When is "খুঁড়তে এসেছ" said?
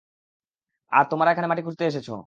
1.63-2.07